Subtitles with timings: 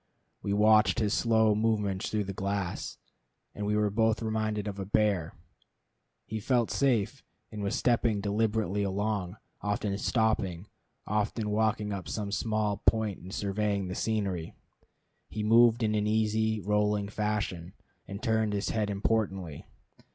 [0.41, 2.97] We watched his slow movements through the glass,
[3.53, 5.35] and were both reminded of a bear.
[6.25, 10.65] He felt safe, and was stepping deliberately along, often stopping,
[11.05, 14.55] often walking up some small point and surveying the scenery.
[15.29, 17.73] He moved in an easy, rolling fashion,
[18.07, 19.67] and turned his head importantly.